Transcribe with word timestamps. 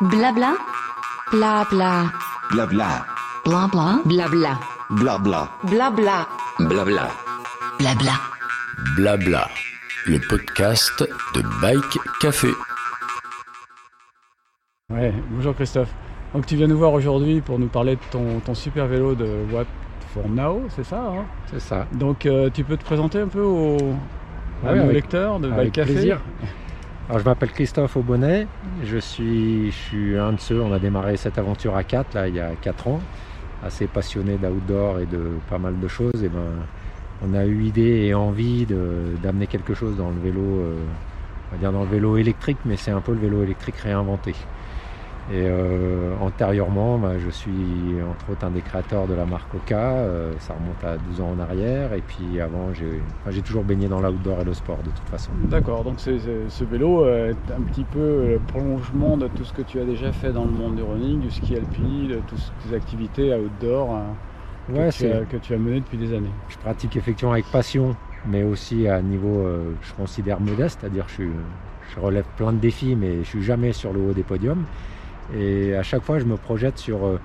Blabla. 0.00 0.54
Blabla. 1.32 2.12
Blabla. 2.52 3.04
Blabla. 3.44 4.04
Blabla. 4.04 4.58
Blabla. 4.90 5.48
Blabla. 5.64 6.26
Blabla. 6.58 7.08
Blabla. 7.78 8.12
Blabla. 8.96 9.48
Le 10.06 10.18
podcast 10.28 11.04
de 11.34 11.42
Bike 11.60 11.98
Café. 12.20 12.48
Ouais, 14.90 15.12
bonjour 15.30 15.54
Christophe. 15.54 15.90
Donc 16.34 16.46
tu 16.46 16.56
viens 16.56 16.66
nous 16.66 16.78
voir 16.78 16.92
aujourd'hui 16.92 17.40
pour 17.40 17.58
nous 17.58 17.68
parler 17.68 17.96
de 17.96 18.00
ton, 18.10 18.40
ton 18.40 18.54
super 18.54 18.86
vélo 18.86 19.14
de 19.14 19.26
What 19.52 19.64
for 20.14 20.28
Now, 20.28 20.66
c'est 20.76 20.84
ça 20.84 21.00
hein 21.00 21.24
C'est 21.50 21.60
ça. 21.60 21.86
Donc 21.92 22.24
euh, 22.26 22.48
tu 22.52 22.64
peux 22.64 22.76
te 22.76 22.84
présenter 22.84 23.20
un 23.20 23.28
peu 23.28 23.42
aux, 23.42 23.76
Ah 24.64 24.72
oui, 24.72 24.78
avec- 24.78 24.92
lecteurs 24.92 25.40
de 25.40 25.46
avec 25.50 25.56
Bike 25.56 25.74
Café 25.74 25.92
plaisir. 25.92 26.20
Je 27.16 27.24
m'appelle 27.24 27.50
Christophe 27.50 27.96
Aubonnet, 27.96 28.46
je 28.84 28.98
suis, 28.98 29.72
un 30.18 30.34
de 30.34 30.40
ceux, 30.40 30.60
on 30.60 30.70
a 30.74 30.78
démarré 30.78 31.16
cette 31.16 31.38
aventure 31.38 31.74
à 31.74 31.82
4 31.82 32.14
là, 32.14 32.28
il 32.28 32.34
y 32.34 32.40
a 32.40 32.54
4 32.54 32.86
ans, 32.86 33.00
assez 33.64 33.86
passionné 33.86 34.36
d'outdoor 34.36 35.00
et 35.00 35.06
de 35.06 35.30
pas 35.48 35.56
mal 35.56 35.80
de 35.80 35.88
choses. 35.88 36.22
Et 36.22 36.28
ben, 36.28 36.52
on 37.22 37.32
a 37.32 37.46
eu 37.46 37.64
idée 37.64 38.06
et 38.08 38.14
envie 38.14 38.66
d'amener 38.66 39.46
quelque 39.46 39.72
chose 39.72 39.96
dans 39.96 40.10
le 40.10 40.20
vélo, 40.20 40.42
euh, 40.42 40.74
on 41.50 41.54
va 41.54 41.58
dire 41.58 41.72
dans 41.72 41.82
le 41.82 41.88
vélo 41.88 42.18
électrique, 42.18 42.58
mais 42.66 42.76
c'est 42.76 42.90
un 42.90 43.00
peu 43.00 43.14
le 43.14 43.20
vélo 43.20 43.42
électrique 43.42 43.78
réinventé. 43.78 44.34
Et 45.30 45.42
euh, 45.44 46.14
antérieurement, 46.22 46.96
bah, 46.96 47.18
je 47.18 47.28
suis 47.28 47.52
entre 48.10 48.32
autres 48.32 48.46
un 48.46 48.50
des 48.50 48.62
créateurs 48.62 49.06
de 49.06 49.12
la 49.12 49.26
marque 49.26 49.54
Oka, 49.54 49.76
euh, 49.76 50.32
ça 50.38 50.54
remonte 50.54 50.82
à 50.82 50.96
12 50.96 51.20
ans 51.20 51.34
en 51.36 51.38
arrière, 51.38 51.92
et 51.92 52.00
puis 52.00 52.40
avant 52.40 52.72
j'ai 52.72 53.02
enfin, 53.26 53.38
toujours 53.42 53.62
baigné 53.62 53.88
dans 53.88 54.00
l'outdoor 54.00 54.40
et 54.40 54.44
le 54.44 54.54
sport 54.54 54.78
de 54.78 54.90
toute 54.90 55.08
façon. 55.10 55.30
D'accord, 55.50 55.84
donc 55.84 56.00
ce 56.00 56.64
vélo 56.64 57.04
euh, 57.04 57.32
est 57.32 57.52
un 57.52 57.60
petit 57.60 57.84
peu 57.84 58.30
le 58.30 58.40
prolongement 58.46 59.18
de 59.18 59.28
tout 59.28 59.44
ce 59.44 59.52
que 59.52 59.60
tu 59.60 59.78
as 59.80 59.84
déjà 59.84 60.12
fait 60.12 60.32
dans 60.32 60.46
le 60.46 60.50
monde 60.50 60.76
du 60.76 60.82
running, 60.82 61.20
du 61.20 61.30
ski 61.30 61.56
alpin, 61.56 62.08
de 62.08 62.20
toutes 62.26 62.52
tes 62.66 62.74
activités 62.74 63.34
outdoor 63.34 63.94
hein, 63.94 64.06
Ouais, 64.70 64.88
que, 64.90 64.96
tu 64.96 65.06
as, 65.06 65.24
que 65.24 65.36
tu 65.36 65.54
as 65.54 65.58
menées 65.58 65.80
depuis 65.80 65.98
des 65.98 66.14
années. 66.14 66.32
Je 66.48 66.56
pratique 66.58 66.96
effectivement 66.96 67.32
avec 67.32 67.46
passion, 67.46 67.94
mais 68.26 68.42
aussi 68.42 68.86
à 68.86 68.96
un 68.96 69.02
niveau, 69.02 69.46
euh, 69.46 69.72
je 69.82 69.92
considère 69.94 70.40
modeste, 70.40 70.78
c'est-à-dire 70.80 71.06
que 71.06 71.12
je, 71.12 71.24
je 71.94 72.00
relève 72.00 72.24
plein 72.36 72.52
de 72.52 72.58
défis, 72.58 72.94
mais 72.96 73.18
je 73.18 73.28
suis 73.28 73.42
jamais 73.42 73.72
sur 73.72 73.92
le 73.92 74.00
haut 74.00 74.12
des 74.12 74.22
podiums. 74.22 74.64
Et 75.36 75.74
à 75.74 75.82
chaque 75.82 76.02
fois, 76.02 76.18
je 76.18 76.24
me 76.24 76.36
projette 76.36 76.78
sur 76.78 77.04
euh, 77.04 77.18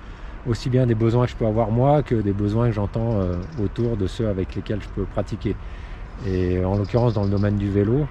aussi 0.48 0.68
bien 0.68 0.86
des 0.86 0.94
besoins 0.94 1.24
que 1.24 1.32
je 1.32 1.36
peux 1.36 1.46
avoir 1.46 1.70
moi 1.70 2.02
que 2.02 2.14
des 2.14 2.32
besoins 2.32 2.68
que 2.68 2.74
j'entends 2.74 3.20
euh, 3.20 3.34
autour 3.62 3.96
de 3.96 4.06
ceux 4.06 4.28
avec 4.28 4.54
lesquels 4.54 4.82
je 4.82 4.88
peux 4.88 5.04
pratiquer. 5.04 5.56
Et 6.26 6.64
en 6.64 6.76
l'occurrence, 6.76 7.14
dans 7.14 7.24
le 7.24 7.30
domaine 7.30 7.56
du 7.56 7.70
vélo, 7.70 8.06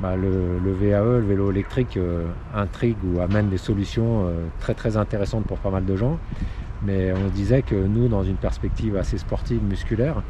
bah, 0.00 0.14
le, 0.14 0.58
VAE, 0.72 1.18
le 1.18 1.26
vélo 1.26 1.50
électrique, 1.50 1.96
euh, 1.96 2.26
intrigue 2.54 2.96
ou 3.04 3.20
amène 3.20 3.48
des 3.48 3.58
solutions 3.58 4.30
très 4.60 4.74
très 4.74 4.96
intéressantes 4.96 5.44
pour 5.44 5.58
pas 5.58 5.70
mal 5.70 5.84
de 5.84 5.96
gens. 5.96 6.18
Mais 6.82 7.12
on 7.12 7.28
disait 7.28 7.62
que 7.62 7.74
nous, 7.74 8.06
dans 8.06 8.22
une 8.22 8.36
perspective 8.36 8.96
assez 8.96 9.18
sportive, 9.18 9.60
musculaire, 9.64 10.22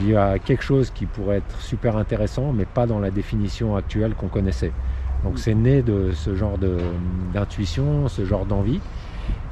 il 0.00 0.10
y 0.10 0.16
a 0.16 0.38
quelque 0.38 0.62
chose 0.62 0.90
qui 0.90 1.06
pourrait 1.06 1.38
être 1.38 1.60
super 1.60 1.96
intéressant, 1.96 2.52
mais 2.52 2.64
pas 2.64 2.86
dans 2.86 2.98
la 2.98 3.10
définition 3.10 3.76
actuelle 3.76 4.14
qu'on 4.14 4.28
connaissait. 4.28 4.72
Donc 5.22 5.38
c'est 5.38 5.54
né 5.54 5.82
de 5.82 6.12
ce 6.12 6.34
genre 6.34 6.58
de- 6.58 6.96
d'intuition, 7.00 8.08
ce 8.08 8.24
genre 8.24 8.46
d'envie. 8.46 8.84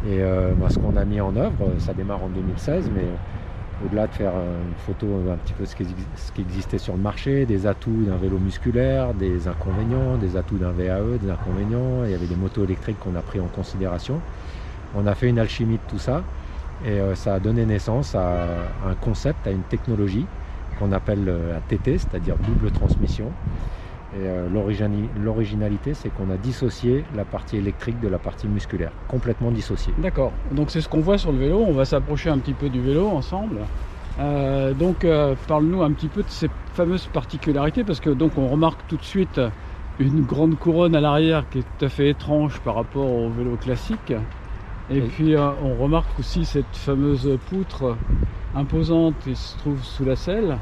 Et 0.02 0.22
euh, 0.22 0.54
bah, 0.56 0.70
ce 0.70 0.78
qu'on 0.78 0.96
a 0.96 1.04
mis 1.04 1.20
en 1.20 1.36
œuvre, 1.36 1.78
ça 1.78 1.94
démarre 1.94 2.22
en 2.22 2.30
2016, 2.30 2.90
mais 2.90 3.20
au-delà 3.80 4.08
de 4.08 4.14
faire 4.14 4.36
euh, 4.36 4.64
une 4.64 4.76
photo 4.76 5.28
un 5.30 5.38
petit 5.38 5.54
peu 5.54 5.66
ce 5.66 5.74
qui, 5.76 6.08
ce 6.16 6.32
qui 6.32 6.42
existait 6.42 6.78
sur 6.78 6.96
le 6.96 7.02
marché, 7.02 7.46
des 7.46 7.66
atouts 7.66 8.04
d'un 8.06 8.18
vélo 8.18 8.38
musculaire, 8.40 9.14
des 9.14 9.48
inconvénients, 9.48 10.18
des 10.18 10.36
atouts 10.36 10.58
d'un 10.58 10.72
VAE, 10.72 11.18
des 11.18 11.30
inconvénients, 11.30 12.04
il 12.04 12.10
y 12.10 12.14
avait 12.14 12.28
des 12.28 12.36
motos 12.36 12.64
électriques 12.64 12.98
qu'on 13.00 13.14
a 13.16 13.22
pris 13.22 13.40
en 13.40 13.48
considération. 13.50 14.24
On 14.92 15.06
a 15.06 15.14
fait 15.14 15.28
une 15.28 15.38
alchimie 15.38 15.78
de 15.78 15.84
tout 15.86 15.98
ça 15.98 16.26
et 16.80 17.00
euh, 17.00 17.14
ça 17.14 17.34
a 17.34 17.40
donné 17.40 17.66
naissance 17.66 18.14
à 18.14 18.76
un 18.82 18.96
concept, 18.96 19.46
à 19.46 19.52
une 19.52 19.64
technologie 19.64 20.30
qu'on 20.74 20.92
appelle 20.92 21.28
euh, 21.28 21.52
la 21.54 21.62
TT, 21.62 21.98
c'est-à-dire 21.98 22.38
double 22.38 22.70
transmission. 22.70 23.36
Et 24.16 24.26
euh, 24.26 24.48
l'originalité, 25.22 25.92
c'est 25.92 26.08
qu'on 26.08 26.30
a 26.30 26.38
dissocié 26.38 27.04
la 27.14 27.24
partie 27.26 27.58
électrique 27.58 28.00
de 28.00 28.08
la 28.08 28.18
partie 28.18 28.48
musculaire, 28.48 28.92
complètement 29.08 29.50
dissociée. 29.50 29.92
D'accord, 29.98 30.32
donc 30.52 30.70
c'est 30.70 30.80
ce 30.80 30.88
qu'on 30.88 31.00
voit 31.00 31.18
sur 31.18 31.32
le 31.32 31.38
vélo, 31.38 31.62
on 31.66 31.72
va 31.72 31.84
s'approcher 31.84 32.30
un 32.30 32.38
petit 32.38 32.54
peu 32.54 32.70
du 32.70 32.80
vélo 32.80 33.08
ensemble. 33.08 33.58
Euh, 34.18 34.72
donc 34.72 35.04
euh, 35.04 35.34
parle-nous 35.46 35.82
un 35.82 35.92
petit 35.92 36.08
peu 36.08 36.22
de 36.22 36.30
ces 36.30 36.48
fameuses 36.72 37.06
particularités, 37.08 37.84
parce 37.84 38.00
que 38.00 38.08
donc 38.08 38.38
on 38.38 38.48
remarque 38.48 38.80
tout 38.88 38.96
de 38.96 39.04
suite 39.04 39.38
une 39.98 40.22
grande 40.22 40.56
couronne 40.56 40.96
à 40.96 41.00
l'arrière 41.00 41.44
qui 41.50 41.58
est 41.58 41.62
tout 41.78 41.84
à 41.84 41.88
fait 41.90 42.08
étrange 42.08 42.58
par 42.60 42.76
rapport 42.76 43.10
au 43.10 43.28
vélo 43.28 43.56
classique. 43.56 44.14
Et 44.88 45.00
puis 45.00 45.34
on 45.36 45.74
remarque 45.82 46.18
aussi 46.18 46.46
cette 46.46 46.74
fameuse 46.74 47.38
poutre 47.50 47.96
imposante 48.54 49.14
qui 49.24 49.34
se 49.34 49.58
trouve 49.58 49.82
sous 49.82 50.04
la 50.04 50.16
selle 50.16 50.56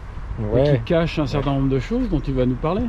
et 0.57 0.63
qui 0.63 0.85
cache 0.85 1.19
un 1.21 1.27
certain 1.27 1.53
nombre 1.53 1.69
de 1.69 1.79
choses 1.79 2.09
dont 2.09 2.21
tu 2.21 2.33
vas 2.33 2.47
nous 2.47 2.57
parler. 2.57 2.83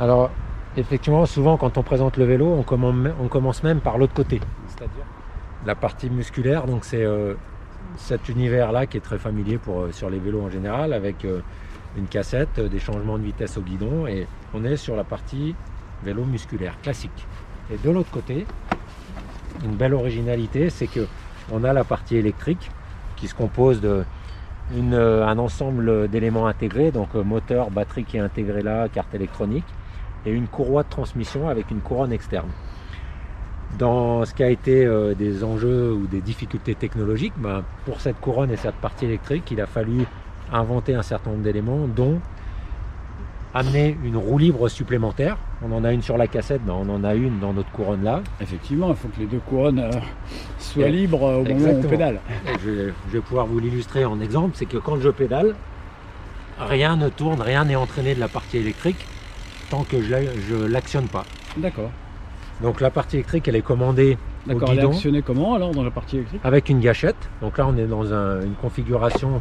Alors, 0.00 0.30
effectivement, 0.76 1.24
souvent 1.26 1.56
quand 1.56 1.78
on 1.78 1.82
présente 1.82 2.16
le 2.16 2.24
vélo, 2.24 2.46
on 2.48 2.62
commence, 3.28 3.62
même 3.62 3.80
par 3.80 3.98
l'autre 3.98 4.14
côté, 4.14 4.40
c'est-à-dire 4.66 5.04
la 5.66 5.74
partie 5.74 6.10
musculaire. 6.10 6.66
Donc, 6.66 6.84
c'est 6.84 7.04
euh, 7.04 7.34
cet 7.96 8.28
univers-là 8.28 8.86
qui 8.86 8.96
est 8.96 9.00
très 9.00 9.18
familier 9.18 9.58
euh, 9.68 9.92
sur 9.92 10.10
les 10.10 10.18
vélos 10.18 10.42
en 10.42 10.50
général, 10.50 10.92
avec 10.92 11.24
euh, 11.24 11.40
une 11.96 12.06
cassette, 12.06 12.60
des 12.60 12.78
changements 12.78 13.18
de 13.18 13.24
vitesse 13.24 13.56
au 13.56 13.60
guidon, 13.60 14.06
et 14.06 14.26
on 14.52 14.64
est 14.64 14.76
sur 14.76 14.96
la 14.96 15.04
partie 15.04 15.54
vélo 16.02 16.24
musculaire 16.24 16.80
classique. 16.80 17.26
Et 17.72 17.78
de 17.78 17.90
l'autre 17.90 18.10
côté, 18.10 18.46
une 19.64 19.76
belle 19.76 19.94
originalité, 19.94 20.70
c'est 20.70 20.88
que 20.88 21.06
on 21.52 21.62
a 21.62 21.72
la 21.72 21.84
partie 21.84 22.16
électrique 22.16 22.70
qui 23.16 23.28
se 23.28 23.34
compose 23.34 23.80
de 23.80 24.04
une, 24.76 24.94
euh, 24.94 25.26
un 25.26 25.38
ensemble 25.38 26.08
d'éléments 26.08 26.46
intégrés, 26.46 26.90
donc 26.90 27.14
moteur, 27.14 27.70
batterie 27.70 28.04
qui 28.04 28.16
est 28.16 28.20
intégrée 28.20 28.62
là, 28.62 28.88
carte 28.88 29.14
électronique, 29.14 29.66
et 30.26 30.30
une 30.32 30.46
courroie 30.46 30.82
de 30.82 30.88
transmission 30.88 31.48
avec 31.48 31.70
une 31.70 31.80
couronne 31.80 32.12
externe. 32.12 32.48
Dans 33.78 34.24
ce 34.24 34.32
qui 34.34 34.42
a 34.44 34.50
été 34.50 34.84
euh, 34.86 35.14
des 35.14 35.42
enjeux 35.42 35.92
ou 35.92 36.06
des 36.06 36.20
difficultés 36.20 36.74
technologiques, 36.74 37.32
ben, 37.36 37.62
pour 37.86 38.00
cette 38.00 38.20
couronne 38.20 38.50
et 38.50 38.56
cette 38.56 38.76
partie 38.76 39.04
électrique, 39.06 39.50
il 39.50 39.60
a 39.60 39.66
fallu 39.66 40.04
inventer 40.52 40.94
un 40.94 41.02
certain 41.02 41.30
nombre 41.30 41.42
d'éléments, 41.42 41.88
dont 41.88 42.20
amener 43.52 43.96
une 44.04 44.16
roue 44.16 44.38
libre 44.38 44.68
supplémentaire. 44.68 45.36
On 45.62 45.72
en 45.72 45.84
a 45.84 45.92
une 45.92 46.02
sur 46.02 46.16
la 46.16 46.26
cassette, 46.28 46.62
ben, 46.64 46.74
on 46.74 46.88
en 46.88 47.02
a 47.04 47.14
une 47.14 47.40
dans 47.40 47.52
notre 47.52 47.70
couronne 47.70 48.04
là. 48.04 48.22
Effectivement, 48.40 48.90
il 48.90 48.96
faut 48.96 49.08
que 49.08 49.18
les 49.20 49.26
deux 49.26 49.40
couronnes 49.40 49.78
euh, 49.80 49.90
soient 50.58 50.86
Et- 50.88 50.92
libres 50.92 51.24
euh, 51.24 51.36
au 51.38 51.44
moment 51.44 51.66
où 51.72 51.78
on 51.84 51.88
pédale. 51.88 52.20
Je 52.64 52.92
vais 53.12 53.20
pouvoir 53.20 53.46
vous 53.46 53.58
l'illustrer 53.58 54.04
en 54.04 54.20
exemple, 54.20 54.52
c'est 54.54 54.66
que 54.66 54.76
quand 54.78 55.00
je 55.00 55.08
pédale, 55.08 55.54
rien 56.60 56.96
ne 56.96 57.08
tourne, 57.08 57.40
rien 57.40 57.64
n'est 57.64 57.76
entraîné 57.76 58.14
de 58.14 58.20
la 58.20 58.28
partie 58.28 58.58
électrique 58.58 59.04
tant 59.70 59.84
que 59.84 60.00
je 60.00 60.14
je 60.48 60.54
l'actionne 60.54 61.08
pas. 61.08 61.26
D'accord. 61.56 61.90
Donc 62.60 62.80
la 62.80 62.90
partie 62.90 63.16
électrique, 63.16 63.48
elle 63.48 63.56
est 63.56 63.62
commandée 63.62 64.16
D'accord, 64.46 64.72
elle 64.72 64.78
est 64.78 64.82
actionnée 64.84 65.22
comment 65.22 65.54
alors 65.54 65.72
dans 65.72 65.82
la 65.82 65.90
partie 65.90 66.16
électrique? 66.16 66.42
Avec 66.44 66.68
une 66.68 66.80
gâchette. 66.80 67.30
Donc 67.40 67.58
là, 67.58 67.66
on 67.66 67.76
est 67.76 67.86
dans 67.86 68.12
un- 68.12 68.42
une 68.44 68.54
configuration 68.54 69.40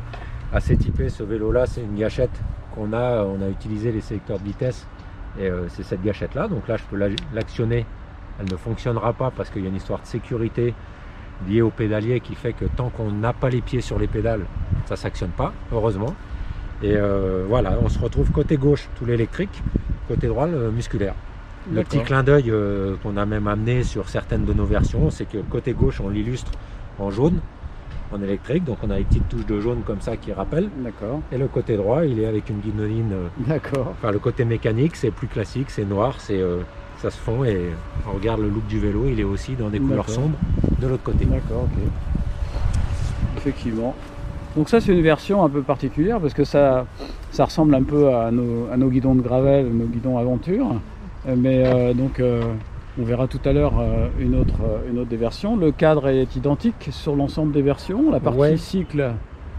assez 0.53 0.77
typée. 0.77 1.09
Ce 1.09 1.23
vélo-là, 1.23 1.65
c'est 1.65 1.81
une 1.83 1.95
gâchette 1.95 2.41
qu'on 2.71 2.93
a. 2.93 3.23
On 3.23 3.41
a 3.41 3.49
utilisé 3.49 3.91
les 3.91 4.01
sélecteurs 4.01 4.39
de 4.39 4.45
vitesse 4.45 4.87
et 5.37 5.47
euh, 5.49 5.67
c'est 5.69 5.83
cette 5.83 6.01
gâchette-là. 6.01 6.47
Donc 6.47 6.67
là, 6.67 6.77
je 6.77 6.83
peux 6.89 6.95
la- 6.95 7.09
l'actionner. 7.33 7.85
Elle 8.39 8.49
ne 8.49 8.55
fonctionnera 8.55 9.13
pas 9.13 9.29
parce 9.29 9.49
qu'il 9.49 9.61
y 9.61 9.65
a 9.65 9.69
une 9.69 9.75
histoire 9.75 10.01
de 10.01 10.07
sécurité 10.07 10.73
liée 11.45 11.61
au 11.61 11.69
pédalier 11.69 12.19
qui 12.21 12.35
fait 12.35 12.53
que 12.53 12.65
tant 12.65 12.89
qu'on 12.89 13.11
n'a 13.11 13.33
pas 13.33 13.49
les 13.49 13.61
pieds 13.61 13.81
sur 13.81 13.99
les 13.99 14.07
pédales, 14.07 14.45
ça 14.85 14.95
s'actionne 14.95 15.31
pas, 15.31 15.53
heureusement. 15.71 16.15
Et 16.83 16.95
euh, 16.97 17.45
voilà, 17.47 17.77
on 17.81 17.87
se 17.89 17.97
retrouve 17.97 18.29
côté 18.31 18.57
gauche 18.57 18.89
tout 18.99 19.05
l'électrique, 19.05 19.63
côté 20.07 20.27
droit 20.27 20.47
le 20.47 20.69
musculaire. 20.69 21.15
Le 21.71 21.81
petit 21.83 22.01
clin 22.01 22.23
d'œil 22.23 22.51
euh, 22.51 22.95
qu'on 23.01 23.15
a 23.15 23.25
même 23.25 23.47
amené 23.47 23.83
sur 23.83 24.09
certaines 24.09 24.43
de 24.43 24.51
nos 24.53 24.65
versions, 24.65 25.09
c'est 25.09 25.23
que 25.23 25.37
côté 25.37 25.71
gauche, 25.71 26.01
on 26.01 26.09
l'illustre 26.09 26.51
en 26.99 27.09
jaune, 27.09 27.39
en 28.11 28.21
électrique. 28.21 28.65
Donc 28.65 28.79
on 28.83 28.89
a 28.89 28.97
les 28.97 29.05
petites 29.05 29.29
touches 29.29 29.45
de 29.45 29.61
jaune 29.61 29.81
comme 29.85 30.01
ça 30.01 30.17
qui 30.17 30.33
rappellent. 30.33 30.69
D'accord. 30.79 31.21
Et 31.31 31.37
le 31.37 31.47
côté 31.47 31.77
droit, 31.77 32.03
il 32.05 32.19
est 32.19 32.25
avec 32.25 32.49
une 32.49 32.59
guidoline. 32.59 33.13
euh, 33.13 33.27
D'accord. 33.47 33.91
Enfin, 33.91 34.11
le 34.11 34.19
côté 34.19 34.43
mécanique, 34.43 34.97
c'est 34.97 35.11
plus 35.11 35.27
classique, 35.27 35.69
c'est 35.69 35.85
noir, 35.85 36.15
c'est 36.19 36.41
euh, 36.41 36.57
ça 36.97 37.09
se 37.09 37.17
fond. 37.17 37.45
Et 37.45 37.69
on 38.09 38.15
regarde 38.15 38.41
le 38.41 38.49
look 38.49 38.67
du 38.67 38.79
vélo, 38.79 39.05
il 39.07 39.21
est 39.21 39.23
aussi 39.23 39.55
dans 39.55 39.69
des 39.69 39.79
couleurs 39.79 40.09
sombres 40.09 40.37
de 40.81 40.87
l'autre 40.87 41.03
côté. 41.03 41.23
D'accord, 41.23 41.63
ok. 41.63 41.79
Effectivement. 43.37 43.95
Donc 44.55 44.69
ça 44.69 44.79
c'est 44.79 44.91
une 44.91 45.01
version 45.01 45.43
un 45.43 45.49
peu 45.49 45.61
particulière 45.61 46.19
parce 46.19 46.33
que 46.33 46.43
ça, 46.43 46.85
ça 47.31 47.45
ressemble 47.45 47.73
un 47.75 47.83
peu 47.83 48.13
à 48.13 48.29
nos, 48.31 48.67
à 48.71 48.77
nos 48.77 48.89
guidons 48.89 49.15
de 49.15 49.21
gravel, 49.21 49.67
nos 49.73 49.85
guidons 49.85 50.17
aventure. 50.17 50.67
Euh, 51.27 51.35
Mais 51.37 51.63
euh, 51.65 51.93
donc 51.93 52.19
euh, 52.19 52.41
on 52.99 53.03
verra 53.03 53.27
tout 53.27 53.39
à 53.45 53.53
l'heure 53.53 53.73
euh, 53.79 54.07
une, 54.19 54.35
autre, 54.35 54.59
une 54.91 54.99
autre 54.99 55.09
des 55.09 55.17
versions. 55.17 55.55
Le 55.57 55.71
cadre 55.71 56.07
est 56.07 56.35
identique 56.35 56.89
sur 56.91 57.15
l'ensemble 57.15 57.51
des 57.51 57.63
versions. 57.63 58.11
La 58.11 58.19
partie 58.19 58.39
Ouais. 58.39 58.57
cycle, 58.57 59.11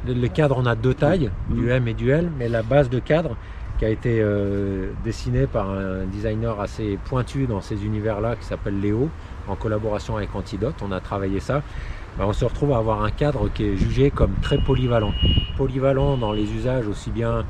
Le, 0.06 0.14
le 0.14 0.28
cadre, 0.28 0.56
on 0.62 0.66
a 0.66 0.76
deux 0.76 0.94
tailles, 0.94 1.30
Mhm. 1.50 1.56
du 1.56 1.70
M 1.70 1.88
et 1.88 1.94
du 1.94 2.10
L, 2.10 2.30
mais 2.38 2.48
la 2.48 2.62
base 2.62 2.88
de 2.88 3.00
cadre 3.00 3.36
qui 3.80 3.84
a 3.84 3.88
été 3.88 4.24
dessinée 5.04 5.46
par 5.48 5.68
un 5.70 6.04
designer 6.12 6.60
assez 6.60 6.96
pointu 7.06 7.46
dans 7.48 7.60
ces 7.60 7.84
univers-là 7.84 8.36
qui 8.36 8.44
s'appelle 8.44 8.80
Léo, 8.80 9.08
en 9.48 9.56
collaboration 9.56 10.16
avec 10.16 10.32
Antidote, 10.36 10.76
on 10.86 10.92
a 10.92 11.00
travaillé 11.00 11.40
ça. 11.40 11.60
Ben, 12.18 12.26
on 12.26 12.32
se 12.32 12.44
retrouve 12.44 12.72
à 12.72 12.78
avoir 12.78 13.02
un 13.02 13.10
cadre 13.10 13.48
qui 13.48 13.64
est 13.64 13.76
jugé 13.76 14.10
comme 14.10 14.34
très 14.40 14.58
polyvalent. 14.58 15.12
Polyvalent 15.56 16.16
dans 16.16 16.32
les 16.32 16.52
usages 16.52 16.86
aussi 16.86 17.10
bien 17.10 17.44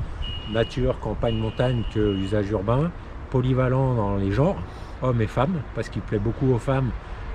nature, 0.51 0.99
campagne, 0.99 1.35
montagne 1.35 1.83
que 1.93 2.15
usage 2.17 2.49
urbain. 2.49 2.89
Polyvalent 3.29 3.93
dans 3.93 4.15
les 4.17 4.31
genres, 4.31 4.57
hommes 5.03 5.21
et 5.21 5.27
femmes, 5.27 5.61
parce 5.75 5.89
qu'il 5.89 6.01
plaît 6.01 6.19
beaucoup 6.19 6.51
aux 6.51 6.57
femmes 6.57 6.89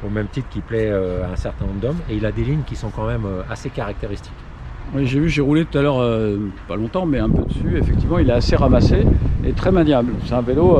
au 0.04 0.10
même 0.10 0.28
titre 0.28 0.48
qu'il 0.48 0.62
plaît 0.62 0.90
euh, 0.90 1.24
à 1.24 1.32
un 1.32 1.36
certain 1.36 1.66
nombre 1.66 1.80
d'hommes. 1.80 1.98
Et 2.10 2.16
il 2.16 2.26
a 2.26 2.32
des 2.32 2.42
lignes 2.42 2.62
qui 2.66 2.74
sont 2.74 2.90
quand 2.90 3.06
même 3.06 3.24
euh, 3.26 3.42
assez 3.50 3.70
caractéristiques. 3.70 4.32
Oui, 4.94 5.06
j'ai 5.06 5.20
vu, 5.20 5.28
j'ai 5.28 5.42
roulé 5.42 5.64
tout 5.64 5.78
à 5.78 5.82
l'heure, 5.82 6.00
euh, 6.00 6.36
pas 6.66 6.74
longtemps, 6.74 7.06
mais 7.06 7.18
un 7.18 7.28
peu 7.28 7.44
dessus. 7.44 7.76
Effectivement, 7.76 8.18
il 8.18 8.28
est 8.28 8.32
assez 8.32 8.56
ramassé 8.56 9.04
et 9.44 9.52
très 9.52 9.70
maniable. 9.70 10.12
C'est 10.24 10.34
un 10.34 10.40
vélo 10.40 10.78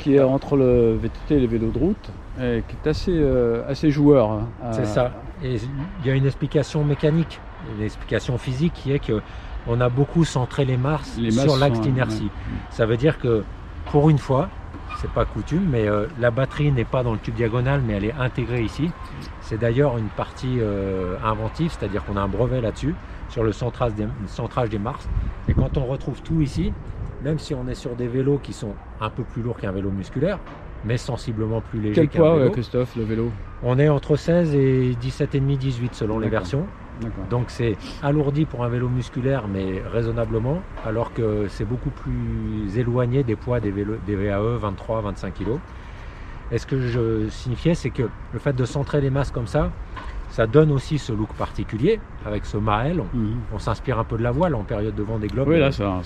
qui 0.00 0.16
est 0.16 0.22
entre 0.22 0.56
le 0.56 0.96
VTT 0.96 1.36
et 1.36 1.40
les 1.40 1.46
vélos 1.46 1.70
de 1.70 1.78
route 1.78 2.10
et 2.40 2.62
qui 2.66 2.76
est 2.82 2.88
assez, 2.88 3.12
euh, 3.14 3.62
assez 3.68 3.90
joueur. 3.90 4.30
hein. 4.30 4.48
C'est 4.72 4.80
Euh, 4.82 4.84
ça. 4.84 5.12
Et 5.42 5.56
il 6.00 6.06
y 6.06 6.10
a 6.10 6.14
une 6.14 6.26
explication 6.26 6.84
mécanique, 6.84 7.40
une 7.76 7.82
explication 7.84 8.38
physique 8.38 8.72
qui 8.74 8.92
est 8.92 8.98
que 8.98 9.20
on 9.66 9.80
a 9.80 9.88
beaucoup 9.88 10.24
centré 10.24 10.64
les 10.64 10.76
masses 10.78 11.18
sur 11.30 11.56
l'axe 11.58 11.80
d'inertie. 11.80 12.24
ouais. 12.24 12.30
Ça 12.70 12.86
veut 12.86 12.96
dire 12.96 13.18
que 13.18 13.44
pour 13.90 14.08
une 14.10 14.18
fois, 14.18 14.48
c'est 14.96 15.10
pas 15.10 15.24
coutume, 15.24 15.66
mais 15.70 15.86
euh, 15.88 16.06
la 16.18 16.30
batterie 16.30 16.70
n'est 16.72 16.84
pas 16.84 17.02
dans 17.02 17.12
le 17.12 17.18
tube 17.18 17.34
diagonal, 17.34 17.80
mais 17.86 17.94
elle 17.94 18.04
est 18.04 18.14
intégrée 18.18 18.62
ici. 18.62 18.90
C'est 19.40 19.58
d'ailleurs 19.58 19.96
une 19.98 20.08
partie 20.08 20.58
euh, 20.60 21.16
inventive, 21.24 21.72
c'est-à-dire 21.78 22.04
qu'on 22.04 22.16
a 22.16 22.20
un 22.22 22.28
brevet 22.28 22.60
là-dessus 22.60 22.94
sur 23.28 23.42
le 23.44 23.52
centrage 23.52 23.94
des, 23.94 24.06
centrage 24.26 24.68
des 24.70 24.78
Mars. 24.78 25.08
Et 25.48 25.54
quand 25.54 25.76
on 25.78 25.84
retrouve 25.86 26.20
tout 26.22 26.40
ici, 26.40 26.72
même 27.22 27.38
si 27.38 27.54
on 27.54 27.66
est 27.68 27.74
sur 27.74 27.94
des 27.96 28.08
vélos 28.08 28.38
qui 28.42 28.52
sont 28.52 28.74
un 29.00 29.10
peu 29.10 29.22
plus 29.24 29.42
lourds 29.42 29.56
qu'un 29.58 29.72
vélo 29.72 29.90
musculaire, 29.90 30.38
mais 30.84 30.96
sensiblement 30.96 31.60
plus 31.60 31.80
légers 31.80 32.06
Quel 32.08 32.20
poids, 32.20 32.34
vélo, 32.36 32.46
euh, 32.46 32.50
Christophe, 32.50 32.96
le 32.96 33.04
vélo 33.04 33.30
on 33.62 33.78
est 33.78 33.88
entre 33.88 34.16
16 34.16 34.54
et 34.54 34.94
17,5, 35.02 35.58
18 35.58 35.94
selon 35.94 36.18
les 36.18 36.28
versions. 36.28 36.64
Donc 37.30 37.44
c'est 37.48 37.76
alourdi 38.02 38.44
pour 38.44 38.64
un 38.64 38.68
vélo 38.68 38.88
musculaire, 38.88 39.44
mais 39.48 39.82
raisonnablement, 39.92 40.58
alors 40.84 41.12
que 41.12 41.46
c'est 41.48 41.64
beaucoup 41.64 41.90
plus 41.90 42.78
éloigné 42.78 43.22
des 43.22 43.36
poids 43.36 43.60
des, 43.60 43.70
VAE 43.70 44.56
23, 44.58 45.00
25 45.02 45.34
kg. 45.34 45.46
Et 46.52 46.58
ce 46.58 46.66
que 46.66 46.80
je 46.80 47.28
signifiais, 47.28 47.74
c'est 47.74 47.90
que 47.90 48.02
le 48.32 48.38
fait 48.38 48.54
de 48.54 48.64
centrer 48.64 49.00
les 49.00 49.10
masses 49.10 49.30
comme 49.30 49.46
ça, 49.46 49.70
ça 50.30 50.46
donne 50.46 50.70
aussi 50.72 50.98
ce 50.98 51.12
look 51.12 51.32
particulier 51.34 52.00
avec 52.26 52.44
ce 52.44 52.56
mael. 52.56 53.00
On, 53.00 53.16
Mhm. 53.16 53.36
on 53.54 53.58
s'inspire 53.58 53.98
un 53.98 54.04
peu 54.04 54.16
de 54.16 54.22
la 54.22 54.30
voile 54.30 54.54
en 54.54 54.62
période 54.64 54.94
de 54.94 55.02
vent 55.02 55.18
des 55.18 55.28
globes. 55.28 55.48
Oui, 55.48 55.58
là, 55.58 55.72
ça. 55.72 56.00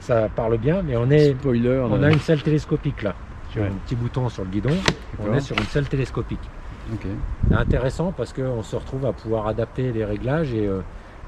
ça 0.00 0.28
parle 0.28 0.58
bien, 0.58 0.82
mais 0.82 0.96
on 0.96 1.10
est, 1.10 1.32
Spoiler. 1.34 1.80
on 1.88 2.02
a 2.02 2.10
une 2.10 2.18
selle 2.20 2.42
télescopique 2.42 3.02
là, 3.02 3.14
sur 3.48 3.62
Ouais. 3.62 3.70
un 3.70 3.78
petit 3.80 3.96
bouton 3.96 4.28
sur 4.30 4.44
le 4.44 4.50
guidon. 4.50 4.86
On 5.18 5.32
est 5.32 5.40
sur 5.40 5.60
une 5.60 5.66
selle 5.68 5.88
télescopique. 5.88 6.52
Ok. 6.90 7.06
C'est 7.48 7.54
intéressant 7.56 8.12
parce 8.12 8.32
qu'on 8.32 8.62
se 8.62 8.76
retrouve 8.76 9.06
à 9.06 9.12
pouvoir 9.12 9.46
adapter 9.46 9.92
les 9.92 10.04
réglages 10.04 10.52
et 10.54 10.66
euh, 10.66 10.82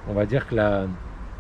on 0.06 0.12
va 0.14 0.26
dire 0.26 0.46
que 0.46 0.54
la, 0.54 0.88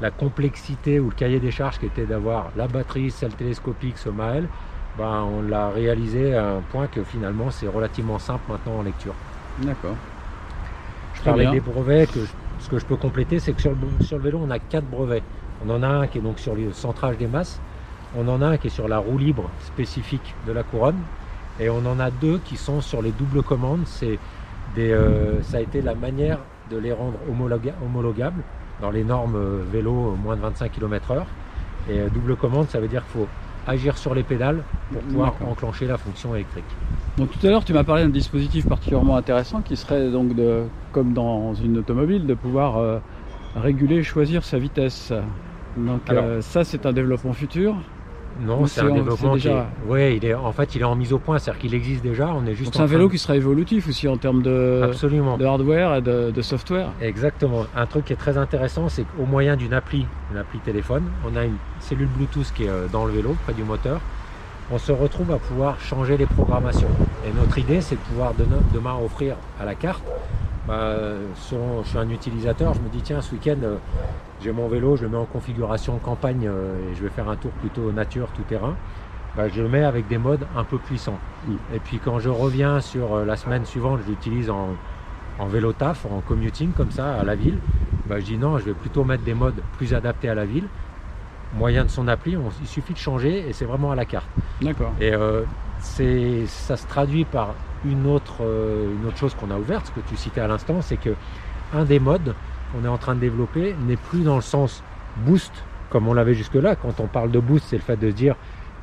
la 0.00 0.10
complexité 0.10 1.00
ou 1.00 1.10
le 1.10 1.14
cahier 1.14 1.40
des 1.40 1.50
charges 1.50 1.78
qui 1.78 1.86
était 1.86 2.06
d'avoir 2.06 2.52
la 2.56 2.66
batterie, 2.68 3.10
celle 3.10 3.36
télescopique, 3.36 3.98
ce 3.98 4.08
Mael, 4.08 4.50
ben, 4.94 5.22
on 5.24 5.42
l'a 5.42 5.70
réalisé 5.70 6.34
à 6.34 6.52
un 6.54 6.62
point 6.62 6.88
que 6.88 7.04
finalement 7.04 7.50
c'est 7.50 7.68
relativement 7.68 8.18
simple 8.18 8.46
maintenant 8.48 8.78
en 8.78 8.82
lecture. 8.82 9.20
D'accord. 9.56 10.00
Je 11.12 11.22
parlais 11.22 11.46
des 11.48 11.60
brevets, 11.60 12.08
que 12.10 12.24
je- 12.24 12.34
ce 12.58 12.68
que 12.68 12.78
je 12.78 12.86
peux 12.86 12.96
compléter 12.96 13.40
c'est 13.40 13.54
que 13.54 13.60
sur 13.60 13.74
le, 13.74 14.00
sur 14.00 14.16
le 14.18 14.22
vélo 14.24 14.38
on 14.40 14.50
a 14.50 14.58
quatre 14.60 14.86
brevets. 14.88 15.26
On 15.58 15.68
en 15.68 15.82
a 15.82 15.88
un 15.88 16.06
qui 16.08 16.18
est 16.18 16.20
donc 16.22 16.38
sur 16.40 16.54
le 16.54 16.72
centrage 16.72 17.16
des 17.18 17.26
masses, 17.28 17.62
on 18.16 18.26
en 18.28 18.42
a 18.42 18.46
un 18.48 18.56
qui 18.58 18.66
est 18.68 18.70
sur 18.70 18.88
la 18.88 18.98
roue 18.98 19.18
libre 19.18 19.50
spécifique 19.60 20.34
de 20.46 20.52
la 20.52 20.62
couronne 20.62 20.98
et 21.60 21.68
on 21.70 21.84
en 21.86 21.98
a 22.00 22.10
deux 22.10 22.38
qui 22.38 22.56
sont 22.56 22.80
sur 22.80 23.02
les 23.02 23.12
doubles 23.12 23.42
commandes. 23.42 23.82
C'est 23.86 24.18
des, 24.74 24.90
euh, 24.92 25.42
ça 25.42 25.58
a 25.58 25.60
été 25.60 25.82
la 25.82 25.94
manière 25.94 26.38
de 26.70 26.76
les 26.78 26.92
rendre 26.92 27.18
homologa- 27.30 27.74
homologables 27.84 28.42
dans 28.80 28.90
les 28.90 29.04
normes 29.04 29.36
euh, 29.36 29.58
vélo 29.70 30.12
euh, 30.12 30.16
moins 30.16 30.36
de 30.36 30.40
25 30.42 30.72
km/h. 30.72 31.22
Et 31.88 31.98
euh, 32.00 32.08
double 32.08 32.36
commande, 32.36 32.68
ça 32.68 32.80
veut 32.80 32.88
dire 32.88 33.02
qu'il 33.04 33.20
faut 33.20 33.28
agir 33.66 33.96
sur 33.98 34.14
les 34.14 34.22
pédales 34.22 34.62
pour 34.92 35.02
pouvoir 35.02 35.34
enclencher 35.46 35.86
la 35.86 35.98
fonction 35.98 36.34
électrique. 36.34 36.64
Donc 37.18 37.30
tout 37.38 37.46
à 37.46 37.50
l'heure, 37.50 37.64
tu 37.64 37.72
m'as 37.74 37.84
parlé 37.84 38.02
d'un 38.04 38.08
dispositif 38.08 38.66
particulièrement 38.66 39.16
intéressant 39.16 39.60
qui 39.60 39.76
serait 39.76 40.10
donc 40.10 40.34
de, 40.34 40.62
comme 40.92 41.12
dans 41.12 41.54
une 41.54 41.76
automobile, 41.78 42.26
de 42.26 42.34
pouvoir 42.34 42.78
euh, 42.78 42.98
réguler, 43.56 44.02
choisir 44.02 44.44
sa 44.44 44.58
vitesse. 44.58 45.12
Donc 45.76 46.00
Alors- 46.08 46.24
euh, 46.24 46.40
ça, 46.40 46.64
c'est 46.64 46.86
un 46.86 46.92
développement 46.92 47.32
futur. 47.32 47.74
Non, 48.40 48.66
c'est 48.66 48.80
un 48.80 48.88
en- 48.90 48.94
développement 48.94 49.32
qui 49.34 49.42
déjà- 49.48 49.70
est, 49.84 49.86
ouais, 49.88 50.16
il 50.16 50.24
est, 50.24 50.34
en 50.34 50.52
fait, 50.52 50.74
il 50.74 50.80
est 50.80 50.84
en 50.84 50.96
mise 50.96 51.12
au 51.12 51.18
point, 51.18 51.38
c'est-à-dire 51.38 51.60
qu'il 51.60 51.74
existe 51.74 52.02
déjà. 52.02 52.28
On 52.34 52.46
est 52.46 52.54
juste 52.54 52.74
c'est 52.74 52.80
un 52.80 52.86
vélo 52.86 53.08
qui 53.08 53.18
sera 53.18 53.36
évolutif 53.36 53.88
aussi 53.88 54.08
en 54.08 54.16
termes 54.16 54.42
de, 54.42 54.80
absolument. 54.84 55.36
de 55.36 55.44
hardware 55.44 55.96
et 55.96 56.02
de, 56.02 56.30
de 56.30 56.42
software. 56.42 56.88
Exactement. 57.00 57.66
Un 57.76 57.86
truc 57.86 58.06
qui 58.06 58.12
est 58.12 58.16
très 58.16 58.38
intéressant, 58.38 58.88
c'est 58.88 59.04
qu'au 59.04 59.26
moyen 59.26 59.56
d'une 59.56 59.74
appli, 59.74 60.06
une 60.30 60.38
appli 60.38 60.58
téléphone, 60.60 61.04
on 61.30 61.36
a 61.36 61.44
une 61.44 61.56
cellule 61.80 62.08
Bluetooth 62.08 62.52
qui 62.52 62.64
est 62.64 62.68
euh, 62.68 62.88
dans 62.92 63.04
le 63.04 63.12
vélo, 63.12 63.34
près 63.44 63.52
du 63.52 63.62
moteur. 63.64 64.00
On 64.72 64.78
se 64.78 64.92
retrouve 64.92 65.32
à 65.32 65.38
pouvoir 65.38 65.80
changer 65.80 66.16
les 66.16 66.26
programmations. 66.26 66.88
Et 67.26 67.32
notre 67.38 67.58
idée, 67.58 67.80
c'est 67.80 67.96
de 67.96 68.00
pouvoir 68.00 68.34
de- 68.34 68.46
demain 68.72 68.94
offrir 69.04 69.36
à 69.60 69.64
la 69.64 69.74
carte. 69.74 70.04
Bah, 70.70 71.34
selon, 71.34 71.82
je 71.82 71.88
suis 71.90 71.98
un 71.98 72.08
utilisateur, 72.10 72.74
je 72.74 72.82
me 72.82 72.88
dis 72.88 73.02
tiens, 73.02 73.20
ce 73.22 73.34
week-end, 73.34 73.60
euh, 73.62 73.78
j'ai 74.38 74.52
mon 74.52 74.68
vélo, 74.68 74.96
je 74.96 75.04
le 75.04 75.10
mets 75.10 75.16
en 75.18 75.26
configuration 75.26 75.98
campagne 76.00 76.48
euh, 76.48 76.78
et 76.90 76.94
je 76.94 77.04
vais 77.04 77.10
faire 77.10 77.28
un 77.28 77.36
tour 77.36 77.52
plutôt 77.54 77.92
nature, 77.92 78.32
tout 78.32 78.44
terrain. 78.44 78.78
Bah, 79.34 79.48
je 79.48 79.62
le 79.62 79.68
mets 79.68 79.84
avec 79.84 80.06
des 80.08 80.18
modes 80.18 80.48
un 80.54 80.64
peu 80.64 80.78
puissants. 80.78 81.20
Mm. 81.46 81.56
Et 81.72 81.80
puis 81.80 82.00
quand 82.00 82.18
je 82.18 82.30
reviens 82.30 82.80
sur 82.80 83.14
euh, 83.14 83.24
la 83.24 83.36
semaine 83.36 83.64
suivante, 83.64 84.00
je 84.02 84.06
l'utilise 84.10 84.50
en, 84.50 84.78
en 85.38 85.46
vélo 85.48 85.72
taf, 85.72 86.06
en 86.06 86.22
commuting 86.22 86.72
comme 86.74 86.90
ça 86.90 87.18
à 87.20 87.24
la 87.24 87.36
ville. 87.36 87.60
Bah, 88.06 88.20
je 88.20 88.24
dis 88.26 88.38
non, 88.38 88.58
je 88.58 88.64
vais 88.64 88.74
plutôt 88.74 89.04
mettre 89.04 89.24
des 89.24 89.34
modes 89.34 89.64
plus 89.72 89.94
adaptés 89.94 90.28
à 90.28 90.34
la 90.34 90.46
ville. 90.46 90.70
Moyen 91.52 91.84
de 91.84 91.90
son 91.90 92.08
appli, 92.08 92.36
on- 92.36 92.50
il 92.50 92.66
suffit 92.68 92.92
de 92.94 92.98
changer 92.98 93.48
et 93.48 93.52
c'est 93.52 93.64
vraiment 93.64 93.90
à 93.90 93.96
la 93.96 94.06
carte. 94.06 94.30
D'accord. 94.60 94.94
Et 94.98 95.12
ça 95.80 96.76
se 96.76 96.86
traduit 96.86 97.24
par 97.24 97.54
une 97.84 98.06
autre, 98.06 98.42
euh, 98.42 98.94
une 98.94 99.06
autre 99.06 99.16
chose 99.16 99.34
qu'on 99.34 99.50
a 99.50 99.56
ouverte, 99.56 99.86
ce 99.86 99.92
que 99.92 100.06
tu 100.06 100.16
citais 100.16 100.40
à 100.40 100.46
l'instant, 100.46 100.82
c'est 100.82 100.96
que 100.98 101.14
un 101.72 101.84
des 101.84 101.98
modes 101.98 102.34
qu'on 102.72 102.84
est 102.84 102.88
en 102.88 102.98
train 102.98 103.14
de 103.14 103.20
développer 103.20 103.74
n'est 103.86 103.96
plus 103.96 104.22
dans 104.22 104.36
le 104.36 104.42
sens 104.42 104.82
boost 105.18 105.52
comme 105.88 106.06
on 106.06 106.14
l'avait 106.14 106.34
jusque-là. 106.34 106.76
Quand 106.76 107.00
on 107.00 107.06
parle 107.06 107.30
de 107.30 107.40
boost, 107.40 107.66
c'est 107.68 107.76
le 107.76 107.82
fait 107.82 107.96
de 107.96 108.10
se 108.10 108.14
dire 108.14 108.36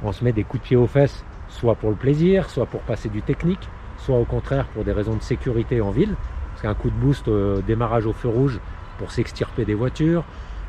on 0.03 0.11
se 0.11 0.23
met 0.23 0.31
des 0.31 0.43
coups 0.43 0.61
de 0.61 0.67
pied 0.67 0.75
aux 0.75 0.87
fesses, 0.87 1.23
soit 1.47 1.75
pour 1.75 1.89
le 1.89 1.95
plaisir, 1.95 2.49
soit 2.49 2.65
pour 2.65 2.81
passer 2.81 3.09
du 3.09 3.21
technique, 3.21 3.69
soit 3.97 4.17
au 4.17 4.25
contraire 4.25 4.65
pour 4.67 4.83
des 4.83 4.91
raisons 4.91 5.15
de 5.15 5.21
sécurité 5.21 5.81
en 5.81 5.91
ville. 5.91 6.15
Parce 6.49 6.61
qu'un 6.63 6.73
coup 6.73 6.89
de 6.89 6.95
boost, 6.95 7.27
euh, 7.27 7.61
démarrage 7.61 8.05
au 8.05 8.13
feu 8.13 8.29
rouge 8.29 8.59
pour 8.97 9.11
s'extirper 9.11 9.63
des 9.63 9.75
voitures, 9.75 10.23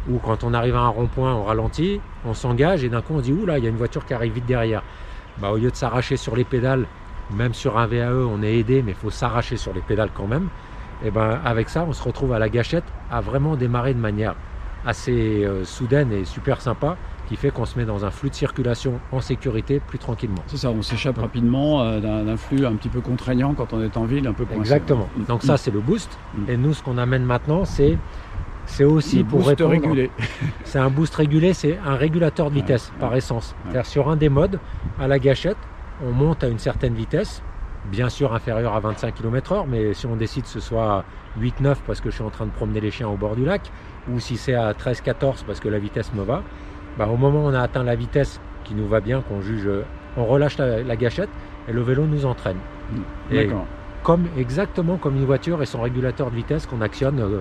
ou 0.09 0.19
quand 0.19 0.45
on 0.45 0.55
arrive 0.55 0.77
à 0.77 0.81
un 0.81 0.89
rond-point, 0.89 1.35
on 1.35 1.45
ralentit, 1.45 2.01
on 2.25 2.35
s'engage 2.35 2.85
et 2.85 2.89
d'un 2.89 3.03
coup 3.03 3.15
on 3.15 3.21
dit 3.21 3.33
oula, 3.33 3.59
il 3.59 3.65
y 3.65 3.67
a 3.67 3.71
une 3.71 3.77
voiture 3.77 4.05
qui 4.05 4.15
arrive 4.15 4.35
vite 4.35 4.47
derrière. 4.47 4.83
Bah, 5.41 5.51
au 5.51 5.57
lieu 5.57 5.71
de 5.71 5.77
s'arracher 5.77 6.17
sur 6.17 6.35
les 6.35 6.45
pédales, 6.45 6.87
même 7.35 7.55
sur 7.55 7.79
un 7.79 7.87
VAE, 7.87 8.13
on 8.13 8.43
est 8.43 8.59
aidé, 8.59 8.83
mais 8.83 8.93
il 8.93 8.97
faut 8.97 9.11
s'arracher 9.11 9.57
sur 9.57 9.73
les 9.73 9.81
pédales 9.81 10.11
quand 10.15 10.27
même. 10.27 10.49
Et 11.05 11.11
ben 11.11 11.41
avec 11.45 11.69
ça, 11.69 11.85
on 11.89 11.93
se 11.93 12.03
retrouve 12.03 12.33
à 12.33 12.39
la 12.39 12.49
gâchette 12.49 12.85
à 13.11 13.21
vraiment 13.21 13.57
démarrer 13.57 13.95
de 13.95 14.01
manière 14.01 14.35
assez 14.85 15.45
euh, 15.45 15.65
soudaine 15.65 16.13
et 16.13 16.25
super 16.25 16.61
sympa, 16.61 16.97
qui 17.29 17.37
fait 17.37 17.51
qu'on 17.51 17.67
se 17.67 17.79
met 17.79 17.85
dans 17.85 18.05
un 18.05 18.11
flux 18.11 18.31
de 18.31 18.35
circulation 18.35 18.99
en 19.13 19.21
sécurité 19.21 19.81
plus 19.87 19.99
tranquillement. 19.99 20.43
C'est 20.47 20.57
ça, 20.57 20.71
on 20.71 20.83
s'échappe 20.83 21.19
rapidement 21.19 21.83
euh, 21.83 22.01
d'un 22.01 22.37
flux 22.37 22.65
un 22.65 22.75
petit 22.75 22.89
peu 22.89 23.01
contraignant 23.01 23.55
quand 23.55 23.73
on 23.73 23.83
est 23.83 23.97
en 23.97 24.05
ville, 24.05 24.27
un 24.27 24.33
peu 24.33 24.45
coincé. 24.45 24.61
Exactement. 24.61 25.09
Mm. 25.17 25.25
Donc 25.25 25.43
ça, 25.43 25.57
c'est 25.57 25.71
le 25.71 25.81
boost. 25.81 26.19
Mm. 26.35 26.51
Et 26.51 26.57
nous, 26.57 26.75
ce 26.75 26.83
qu'on 26.83 26.99
amène 26.99 27.25
maintenant, 27.25 27.65
c'est 27.65 27.99
c'est 28.69 28.85
aussi 28.85 29.19
Le 29.19 29.25
pour 29.25 29.39
boost 29.41 29.49
répondre. 29.51 29.71
régulé. 29.71 30.11
C'est 30.65 30.79
un 30.79 30.91
boost 30.91 31.15
régulé, 31.15 31.55
c'est 31.55 31.79
un 31.85 31.95
régulateur 31.97 32.51
de 32.51 32.57
Ouais, 32.57 32.61
vitesse 32.61 32.93
par 33.01 33.13
ouais, 33.13 33.19
essence. 33.19 33.51
ouais. 33.65 33.71
C'est-à-dire 33.73 33.87
sur 33.87 34.09
un 34.11 34.17
des 34.17 34.29
modes, 34.29 34.61
à 35.01 35.09
la 35.09 35.19
gâchette, 35.19 35.57
on 36.07 36.13
monte 36.13 36.45
à 36.45 36.49
une 36.49 36.59
certaine 36.59 36.95
vitesse, 36.95 37.43
bien 37.91 38.11
sûr 38.11 38.35
inférieure 38.35 38.75
à 38.75 38.81
25 38.81 39.15
km/h, 39.15 39.65
mais 39.67 39.95
si 39.95 40.07
on 40.07 40.15
décide 40.17 40.43
que 40.45 40.49
ce 40.51 40.61
soit 40.61 41.05
8-9 41.41 41.77
parce 41.87 42.01
que 42.03 42.11
je 42.11 42.17
suis 42.17 42.25
en 42.25 42.29
train 42.31 42.45
de 42.45 42.51
promener 42.51 42.81
les 42.81 42.91
chiens 42.91 43.09
au 43.09 43.17
bord 43.17 43.35
du 43.35 43.45
lac, 43.47 43.63
ou 44.13 44.21
si 44.21 44.37
c'est 44.37 44.55
à 44.55 44.73
13-14 44.75 45.45
parce 45.47 45.61
que 45.61 45.69
la 45.69 45.79
vitesse 45.79 46.13
me 46.13 46.23
va, 46.23 46.43
bah, 46.99 47.09
au 47.09 47.17
moment 47.17 47.45
où 47.45 47.49
on 47.49 47.55
a 47.55 47.61
atteint 47.63 47.83
la 47.85 47.97
vitesse 47.97 48.39
qui 48.65 48.75
nous 48.75 48.87
va 48.87 49.01
bien, 49.01 49.23
qu'on 49.23 49.41
juge, 49.41 49.69
on 50.19 50.27
relâche 50.27 50.59
la, 50.59 50.83
la 50.83 50.97
gâchette 50.97 51.31
et 51.67 51.73
le 51.73 51.81
vélo 51.81 52.05
nous 52.07 52.27
entraîne. 52.27 52.59
Et 53.31 53.47
D'accord. 53.47 53.65
comme, 54.03 54.27
exactement 54.37 54.99
comme 54.99 55.17
une 55.17 55.25
voiture 55.25 55.63
et 55.63 55.67
son 55.67 55.81
régulateur 55.81 56.31
de 56.31 56.37
vitesse 56.37 56.67
qu'on 56.67 56.83
actionne 56.83 57.21
euh, 57.21 57.41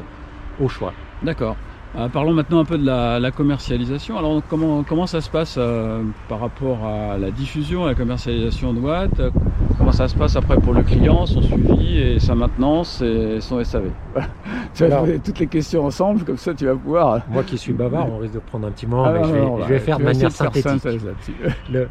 au 0.61 0.69
choix. 0.69 0.93
D'accord. 1.23 1.55
Euh, 1.95 2.09
parlons 2.09 2.33
maintenant 2.33 2.59
un 2.59 2.65
peu 2.65 2.77
de 2.77 2.85
la, 2.85 3.17
la 3.19 3.31
commercialisation. 3.31 4.17
Alors 4.19 4.41
comment, 4.49 4.83
comment 4.83 5.07
ça 5.07 5.21
se 5.21 5.29
passe 5.29 5.55
euh, 5.57 6.03
par 6.27 6.41
rapport 6.41 6.85
à 6.85 7.17
la 7.17 7.31
diffusion, 7.31 7.85
à 7.85 7.87
la 7.87 7.95
commercialisation 7.95 8.73
de 8.73 8.79
Watt 8.81 9.19
Euh, 9.19 9.31
comment 9.77 9.93
ça 9.93 10.07
se 10.09 10.15
passe 10.15 10.35
après 10.35 10.57
pour 10.57 10.73
le 10.73 10.83
client, 10.83 11.25
son 11.25 11.41
suivi 11.41 11.97
et 11.97 12.19
sa 12.19 12.35
maintenance 12.35 13.01
et 13.01 13.39
son 13.39 13.63
SAV. 13.63 13.85
Voilà. 14.13 14.27
Tu 14.75 14.85
vas 14.85 14.97
poser 14.99 15.19
toutes 15.19 15.39
les 15.39 15.47
questions 15.47 15.85
ensemble, 15.85 16.23
comme 16.23 16.37
ça 16.37 16.53
tu 16.53 16.65
vas 16.65 16.75
pouvoir. 16.75 17.21
Moi 17.29 17.41
qui 17.43 17.57
suis 17.57 17.73
bavard, 17.73 18.07
on 18.11 18.17
risque 18.19 18.35
de 18.35 18.39
prendre 18.39 18.67
un 18.67 18.71
petit 18.71 18.85
moment, 18.85 19.05
Ah, 19.07 19.13
mais 19.13 19.23
je 19.23 19.33
vais, 19.33 19.41
non, 19.41 19.55
je 19.57 19.61
bah, 19.61 19.67
vais 19.69 19.79
faire 19.79 19.97
de 19.97 20.03
manière 20.03 20.31
faire 20.31 20.53
synthétique. 20.53 20.83
Le- 21.71 21.87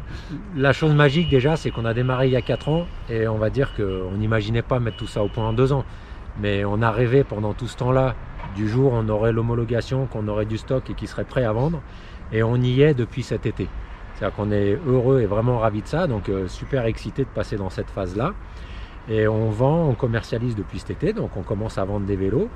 la 0.55 0.71
chose 0.73 0.93
magique 0.93 1.27
déjà, 1.29 1.57
c'est 1.57 1.71
qu'on 1.71 1.83
a 1.85 1.93
démarré 1.93 2.27
il 2.27 2.33
y 2.33 2.37
a 2.37 2.41
4 2.41 2.69
ans 2.69 2.85
et 3.09 3.27
on 3.27 3.37
va 3.37 3.49
dire 3.49 3.73
qu'on 3.75 4.15
n'imaginait 4.17 4.61
pas 4.61 4.79
mettre 4.79 4.97
tout 4.97 5.07
ça 5.07 5.21
au 5.23 5.27
point 5.27 5.49
en 5.49 5.53
2 5.53 5.73
ans. 5.73 5.83
Mais 6.39 6.63
on 6.63 6.81
a 6.81 6.91
rêvé 6.91 7.23
pendant 7.25 7.53
tout 7.53 7.67
ce 7.67 7.75
temps-là 7.77 8.13
du 8.57 8.67
jour 8.67 8.91
on 8.93 9.07
aurait 9.07 9.31
l'homologation, 9.31 10.07
qu'on 10.07 10.27
aurait 10.27 10.45
du 10.45 10.57
stock 10.57 10.89
et 10.89 10.93
qui 10.93 11.07
serait 11.07 11.23
prêt 11.23 11.45
à 11.45 11.53
vendre. 11.53 11.81
Et 12.33 12.43
on 12.43 12.57
y 12.57 12.81
est 12.81 12.93
depuis 12.93 13.23
cet 13.23 13.45
été. 13.45 13.67
C'est-à-dire 14.15 14.35
qu'on 14.35 14.51
est 14.51 14.77
heureux 14.87 15.21
et 15.21 15.27
vraiment 15.27 15.59
ravis 15.59 15.83
de 15.83 15.87
ça, 15.87 16.07
donc 16.07 16.27
euh, 16.27 16.47
super 16.47 16.85
excité 16.85 17.23
de 17.23 17.29
passer 17.29 17.55
dans 17.55 17.69
cette 17.69 17.89
phase-là. 17.89 18.33
Et 19.09 19.27
on 19.27 19.49
vend, 19.51 19.87
on 19.87 19.93
commercialise 19.93 20.55
depuis 20.55 20.79
cet 20.79 20.91
été, 20.91 21.13
donc 21.13 21.37
on 21.37 21.43
commence 21.43 21.77
à 21.77 21.85
vendre 21.85 22.05
des 22.05 22.15
vélos. 22.15 22.49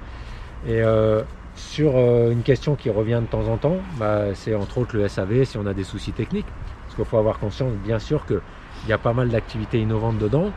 Et 0.68 0.82
euh, 0.82 1.22
sur 1.56 1.94
euh, 1.96 2.32
une 2.32 2.42
question 2.42 2.76
qui 2.76 2.90
revient 2.90 3.20
de 3.22 3.28
temps 3.28 3.48
en 3.48 3.58
temps, 3.58 3.78
bah, 4.00 4.34
c'est 4.34 4.56
entre 4.56 4.80
autres 4.80 4.98
le 4.98 5.08
SAV 5.08 5.46
si 5.46 5.58
on 5.58 5.66
a 5.68 5.74
des 5.74 5.84
soucis 5.84 6.12
techniques. 6.12 6.48
Parce 6.86 6.96
qu'il 6.96 7.06
faut 7.06 7.18
avoir 7.18 7.40
conscience, 7.40 7.72
bien 7.86 8.00
sûr, 8.00 8.26
qu'il 8.26 8.42
y 8.90 8.92
a 8.92 8.98
pas 8.98 9.14
mal 9.14 9.30
d'activités 9.30 9.80
innovantes 9.80 10.18
dedans. 10.18 10.52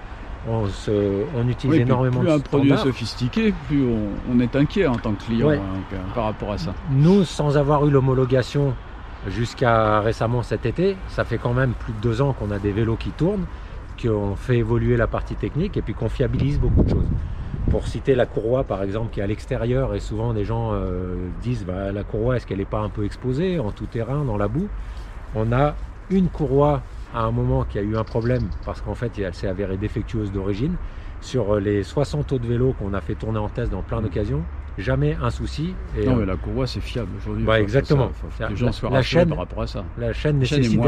On, 0.46 0.66
se, 0.66 0.90
on 1.34 1.48
utilise 1.48 1.76
Oui, 1.76 1.82
énormément 1.82 2.20
plus 2.20 2.28
de 2.28 2.32
un 2.32 2.38
produit 2.40 2.72
est 2.72 2.76
sophistiqué, 2.76 3.54
plus 3.66 3.82
on, 3.82 4.08
on 4.30 4.40
est 4.40 4.54
inquiet 4.56 4.86
en 4.86 4.96
tant 4.96 5.12
que 5.12 5.24
client 5.24 5.48
Ouais. 5.48 5.56
hein, 5.56 5.96
par 6.14 6.24
rapport 6.24 6.52
à 6.52 6.58
ça. 6.58 6.74
Nous, 6.92 7.24
sans 7.24 7.56
avoir 7.56 7.86
eu 7.86 7.90
l'homologation 7.90 8.74
jusqu'à 9.28 10.00
récemment 10.00 10.42
cet 10.42 10.66
été, 10.66 10.96
ça 11.08 11.24
fait 11.24 11.38
quand 11.38 11.54
même 11.54 11.72
plus 11.72 11.92
de 11.94 11.98
deux 12.00 12.20
ans 12.20 12.34
qu'on 12.34 12.50
a 12.50 12.58
des 12.58 12.72
vélos 12.72 12.96
qui 12.96 13.10
tournent, 13.10 13.46
qu'on 14.02 14.36
fait 14.36 14.58
évoluer 14.58 14.96
la 14.96 15.06
partie 15.06 15.34
technique 15.34 15.76
et 15.76 15.82
puis 15.82 15.94
qu'on 15.94 16.08
fiabilise 16.10 16.60
beaucoup 16.60 16.82
de 16.82 16.90
choses. 16.90 17.06
Pour 17.70 17.86
citer 17.86 18.14
la 18.14 18.26
courroie 18.26 18.64
par 18.64 18.82
exemple 18.82 19.10
qui 19.12 19.20
est 19.20 19.22
à 19.22 19.26
l'extérieur 19.26 19.94
et 19.94 20.00
souvent 20.00 20.34
des 20.34 20.44
gens 20.44 20.72
euh, 20.74 21.14
disent 21.42 21.64
bah, 21.64 21.90
la 21.90 22.04
courroie 22.04 22.36
est-ce 22.36 22.46
qu'elle 22.46 22.58
n'est 22.58 22.64
pas 22.66 22.80
un 22.80 22.90
peu 22.90 23.04
exposée 23.04 23.58
en 23.58 23.70
tout 23.72 23.86
terrain 23.86 24.24
dans 24.24 24.36
la 24.36 24.48
boue? 24.48 24.68
On 25.34 25.50
a 25.52 25.74
une 26.10 26.28
courroie 26.28 26.82
à 27.14 27.22
un 27.22 27.30
moment 27.30 27.64
qui 27.64 27.78
a 27.78 27.82
eu 27.82 27.96
un 27.96 28.04
problème 28.04 28.52
parce 28.64 28.80
qu'en 28.82 28.94
fait 28.94 29.16
elle 29.18 29.34
s'est 29.34 29.46
avérée 29.46 29.78
défectueuse 29.78 30.32
d'origine. 30.32 30.78
Sur 31.20 31.58
les 31.60 31.82
60 31.84 32.32
autres 32.32 32.46
vélos 32.46 32.74
qu'on 32.74 32.92
a 32.92 33.00
fait 33.00 33.16
tourner 33.16 33.38
en 33.38 33.48
test 33.48 33.70
dans 33.70 33.82
plein 33.82 34.02
d'occasions, 34.02 34.48
jamais 34.78 35.16
un 35.22 35.30
souci. 35.30 35.74
Et, 35.98 36.04
non 36.06 36.16
euh, 36.16 36.20
mais 36.20 36.26
la 36.26 36.36
courroie 36.36 36.66
c'est 36.66 36.80
fiable 36.80 37.08
aujourd'hui. 37.18 37.44
Faut 37.44 37.52
exactement. 37.54 38.08
faut 38.12 38.26
que 38.44 38.50
les 38.50 38.56
gens 38.56 38.72
soient 38.72 38.90
la 38.90 39.02
chaîne- 39.02 39.28
par 39.28 39.38
rapport 39.38 39.62
à 39.62 39.66
ça. 39.66 39.84
La 39.98 40.12
chaîne 40.12 40.38
nécessite 40.38 40.80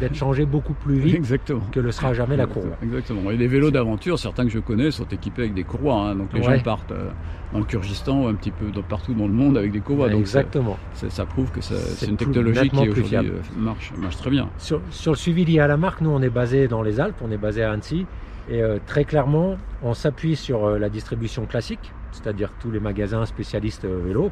d'être 0.00 0.14
changée 0.14 0.46
beaucoup 0.46 0.74
plus 0.74 0.98
vite 0.98 1.14
Exactement. 1.22 1.62
que 1.72 1.80
le 1.80 1.90
sera 1.92 2.14
jamais 2.14 2.36
la 2.36 2.46
courroie. 2.46 2.76
Exactement. 2.82 3.30
Et 3.30 3.36
les 3.36 3.48
vélos 3.48 3.70
d'aventure, 3.70 4.18
certains 4.18 4.44
que 4.44 4.50
je 4.50 4.58
connais 4.60 4.90
sont 4.90 5.04
équipés 5.06 5.42
avec 5.42 5.54
des 5.54 5.64
courroies. 5.64 5.94
hein. 5.96 6.14
Donc 6.14 6.32
les 6.32 6.40
Ouais. 6.46 6.56
gens 6.56 6.62
partent 6.62 6.92
euh, 6.92 7.10
dans 7.52 7.58
le 7.58 7.64
Kyrgyzstan 7.64 8.22
ou 8.22 8.26
un 8.28 8.34
petit 8.34 8.50
peu 8.50 8.70
dans- 8.70 8.82
partout 8.82 9.14
dans 9.14 9.26
le 9.26 9.32
monde 9.32 9.56
avec 9.58 9.72
des 9.72 9.80
courroies. 9.80 10.08
Donc 10.08 10.26
c'est- 10.26 10.38
Exactement. 10.38 10.78
ça 10.92 11.26
prouve 11.26 11.50
que 11.50 11.60
C'est 11.60 12.06
une 12.06 12.16
technologie 12.16 12.68
qui 12.70 12.88
aujourd'hui 12.88 13.16
euh, 13.16 13.40
marche, 13.56 13.92
marche 13.98 14.16
très 14.16 14.30
bien. 14.30 14.48
Sur, 14.58 14.80
sur 14.90 15.12
le 15.12 15.16
suivi 15.18 15.44
lié 15.44 15.58
à 15.60 15.66
la 15.66 15.76
marque, 15.76 16.00
nous 16.00 16.10
on 16.10 16.22
est 16.22 16.30
basé 16.30 16.68
dans 16.68 16.82
les 16.82 17.00
Alpes, 17.00 17.16
on 17.22 17.30
est 17.30 17.36
basé 17.36 17.62
à 17.62 17.72
Annecy. 17.72 18.06
Et 18.50 18.60
euh, 18.62 18.78
très 18.86 19.04
clairement, 19.04 19.56
on 19.82 19.94
s'appuie 19.94 20.34
sur 20.34 20.70
la 20.78 20.88
distribution 20.88 21.46
classique, 21.46 21.92
c'est-à-dire 22.12 22.50
tous 22.60 22.70
les 22.70 22.80
magasins 22.80 23.26
spécialistes 23.26 23.84
euh, 23.84 24.00
vélo 24.06 24.30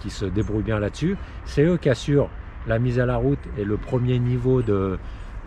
qui 0.00 0.10
se 0.10 0.24
débrouillent 0.24 0.62
bien 0.62 0.78
là-dessus. 0.78 1.16
C'est 1.44 1.64
eux 1.64 1.76
qui 1.76 1.88
assurent 1.90 2.28
la 2.66 2.78
mise 2.78 3.00
à 3.00 3.06
la 3.06 3.16
route 3.16 3.38
et 3.58 3.64
le 3.64 3.76
premier 3.76 4.18
niveau 4.18 4.62
de, 4.62 4.98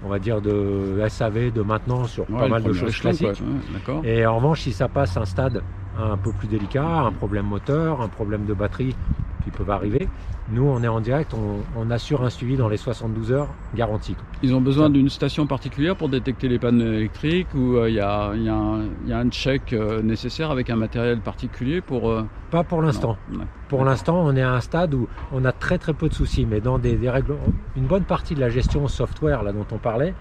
on 0.04 0.10
va 0.10 0.20
dire, 0.20 0.42
de 0.42 1.02
SAV, 1.08 1.52
de 1.52 1.62
maintenance 1.62 2.12
sur 2.12 2.30
Ouais, 2.30 2.40
pas 2.40 2.48
mal 2.48 2.64
de 2.64 2.74
choses 2.74 3.00
quoi. 3.00 3.12
classiques. 3.14 3.42
Ouais. 3.88 4.00
Et 4.04 4.26
en 4.26 4.36
revanche, 4.38 4.62
si 4.62 4.74
ça 4.74 4.90
passe 4.90 5.16
un 5.16 5.26
stade 5.26 5.62
un 5.98 6.18
peu 6.18 6.34
plus 6.34 6.48
délicat, 6.50 6.86
un 6.86 7.12
problème 7.14 7.46
moteur, 7.46 8.02
un 8.02 8.10
problème 8.10 8.46
de 8.46 8.54
batterie 8.54 8.96
qui 9.46 9.52
peuvent 9.52 9.70
arriver, 9.70 10.10
nous 10.48 10.64
on 10.64 10.82
est 10.84 10.88
en 10.88 11.02
direct, 11.02 11.34
on, 11.36 11.68
on 11.76 11.90
assure 11.92 12.24
un 12.24 12.30
suivi 12.32 12.58
dans 12.58 12.68
les 12.68 12.78
72 12.78 13.32
heures 13.32 13.56
garanti. 13.74 14.18
Ils 14.42 14.54
ont 14.56 14.62
besoin 14.62 14.90
d'une 14.90 15.10
station 15.10 15.46
particulière 15.48 15.96
pour 15.96 16.10
détecter 16.10 16.48
les 16.48 16.60
pannes 16.60 16.82
électriques 16.82 17.54
ou 17.54 17.78
euh, 17.78 17.90
il 17.90 17.96
y, 17.96 18.00
a, 18.00 18.34
il 18.36 18.42
y 18.44 18.50
a 18.50 18.56
un- 18.56 18.86
il 19.02 19.08
y 19.08 19.14
a 19.14 19.20
un 19.20 19.30
check 19.30 19.72
euh, 19.74 20.02
nécessaire 20.02 20.50
avec 20.52 20.70
un 20.70 20.76
matériel 20.76 21.22
particulier 21.22 21.82
pour. 21.82 22.10
euh, 22.10 22.24
Pas 22.50 22.64
pour 22.64 22.82
l'instant. 22.82 23.18
Pour 23.68 23.84
l'instant, 23.86 24.24
on 24.26 24.36
est 24.36 24.42
à 24.42 24.52
un 24.54 24.62
stade 24.62 24.94
où 24.94 25.08
on 25.32 25.44
a 25.46 25.52
très 25.52 25.78
très 25.80 25.94
peu 25.94 26.08
de 26.10 26.14
soucis, 26.14 26.46
mais 26.46 26.62
dans 26.62 26.78
des, 26.80 26.98
des 26.98 27.10
règles, 27.10 27.36
une 27.76 27.88
bonne 27.88 28.06
partie 28.06 28.36
de 28.36 28.40
la 28.40 28.50
gestion 28.50 28.88
software 28.88 29.42
là 29.44 29.54
dont 29.54 29.66
on 29.72 29.80
parlait, 29.80 30.16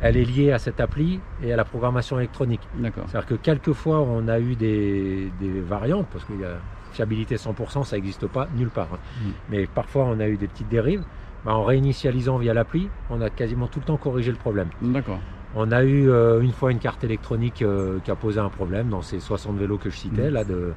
elle 0.00 0.16
est 0.16 0.24
liée 0.24 0.52
à 0.52 0.58
cette 0.58 0.80
appli 0.80 1.24
et 1.38 1.52
à 1.52 1.56
la 1.56 1.64
programmation 1.64 2.18
électronique. 2.18 2.68
D'accord. 2.72 3.08
C'est-à-dire 3.08 3.26
que 3.26 3.34
quelquefois 3.34 4.00
on 4.02 4.28
a 4.28 4.40
eu 4.40 4.56
des, 4.56 5.30
des 5.30 5.60
variantes, 5.60 6.08
parce 6.10 6.24
qu'il 6.24 6.36
y 6.38 6.44
a 6.44 6.62
fiabilité 6.92 7.36
100%, 7.36 7.84
ça 7.84 7.96
n'existe 7.96 8.26
pas 8.26 8.48
nulle 8.56 8.70
part. 8.70 8.88
hein. 8.94 8.98
Mm. 9.20 9.30
Mais 9.50 9.66
parfois 9.66 10.04
on 10.04 10.18
a 10.20 10.28
eu 10.28 10.36
des 10.36 10.48
petites 10.48 10.68
dérives. 10.68 11.04
Bah, 11.44 11.54
en 11.54 11.62
réinitialisant 11.64 12.36
via 12.38 12.52
l'appli, 12.52 12.88
on 13.10 13.20
a 13.20 13.30
quasiment 13.30 13.68
tout 13.68 13.78
le 13.78 13.84
temps 13.84 13.96
corrigé 13.96 14.30
le 14.32 14.36
problème. 14.36 14.70
D'accord. 14.82 15.20
On 15.54 15.70
a 15.70 15.84
eu 15.84 16.10
euh, 16.10 16.40
une 16.40 16.52
fois 16.52 16.72
une 16.72 16.78
carte 16.80 17.04
électronique 17.04 17.62
euh, 17.62 18.00
qui 18.00 18.10
a 18.10 18.16
posé 18.16 18.40
un 18.40 18.50
problème 18.50 18.88
dans 18.88 19.02
ces 19.02 19.20
60 19.20 19.56
vélos 19.56 19.78
que 19.78 19.88
je 19.88 19.96
citais, 19.96 20.30
Mm. 20.30 20.34
là, 20.34 20.44
de, 20.44 20.74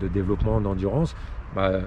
de 0.00 0.08
développement 0.08 0.60
d'endurance. 0.60 1.14
Bah, 1.54 1.80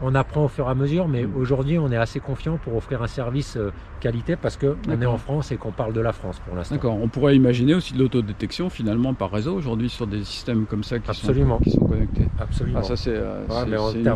on 0.00 0.14
apprend 0.14 0.44
au 0.44 0.48
fur 0.48 0.66
et 0.66 0.70
à 0.70 0.74
mesure, 0.74 1.08
mais 1.08 1.24
Mm. 1.24 1.36
aujourd'hui, 1.36 1.78
on 1.78 1.90
est 1.90 1.96
assez 1.96 2.20
confiant 2.20 2.56
pour 2.58 2.76
offrir 2.76 3.02
un 3.02 3.06
service 3.08 3.56
euh, 3.56 3.70
qualité 4.00 4.36
parce 4.36 4.56
qu'on 4.56 4.76
est 5.00 5.06
en 5.06 5.18
France 5.18 5.50
et 5.50 5.56
qu'on 5.56 5.72
parle 5.72 5.92
de 5.92 6.00
la 6.00 6.12
France 6.12 6.38
pour 6.38 6.54
l'instant. 6.54 6.76
D'accord. 6.76 6.96
On 7.00 7.08
pourrait 7.08 7.34
imaginer 7.36 7.74
aussi 7.74 7.94
de 7.94 7.98
l'autodétection 7.98 8.70
finalement 8.70 9.14
par 9.14 9.30
réseau 9.32 9.54
aujourd'hui 9.56 9.88
sur 9.90 10.06
des 10.06 10.22
systèmes 10.24 10.66
comme 10.66 10.84
ça 10.84 10.98
qui, 10.98 11.10
Absolument. 11.10 11.58
Sont, 11.58 11.64
qui 11.64 11.70
sont 11.70 11.84
connectés. 11.86 12.26
Absolument. 12.38 12.78
Ah, 12.80 12.84
ça 12.84 12.96
c'est 12.96 13.10
euh, 13.14 13.40
Ouais, 13.48 13.62
une 13.64 14.08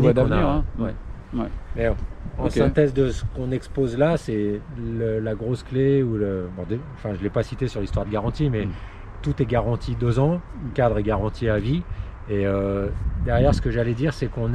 voie, 0.00 0.12
d'avenir. 0.12 0.48
hein. 0.48 0.64
ouais. 0.78 0.94
Ouais. 1.34 1.48
Mais 1.76 1.88
en 2.38 2.50
synthèse 2.50 2.94
de 2.94 3.10
ce 3.10 3.22
qu'on 3.36 3.50
expose 3.52 3.96
là, 3.98 4.16
c'est 4.16 4.60
la 4.76 5.34
grosse 5.34 5.62
clé 5.62 6.02
ou 6.02 6.16
le. 6.16 6.48
bon, 6.56 6.64
enfin, 6.94 7.10
je 7.16 7.22
l'ai 7.22 7.30
pas 7.30 7.42
cité 7.42 7.68
sur 7.68 7.80
l'histoire 7.80 8.06
de 8.06 8.10
garantie, 8.10 8.48
mais 8.50 8.66
Mm. 8.66 8.70
tout 9.22 9.42
est 9.42 9.46
garanti 9.46 9.94
deux 9.94 10.18
ans, 10.18 10.40
le 10.64 10.70
cadre 10.74 10.98
est 10.98 11.02
garanti 11.02 11.48
à 11.48 11.58
vie. 11.58 11.82
Et 12.28 12.46
euh, 12.46 12.88
derrière, 13.24 13.54
ce 13.54 13.60
que 13.60 13.70
j'allais 13.70 13.94
dire, 13.94 14.12
c'est 14.14 14.28
qu'on 14.28 14.52